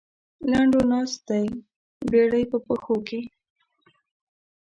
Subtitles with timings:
[0.51, 1.45] لنډو ناست دی
[2.09, 3.21] بېړۍ په پښو کې.